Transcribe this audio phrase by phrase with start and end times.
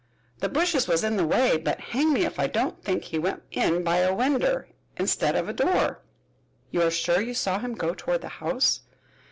[0.39, 3.43] The bushes was in the way, but hang me if I don't think he went
[3.51, 5.99] in by a winder instead of a door."
[6.71, 8.81] "You are sure you saw him go toward the house?"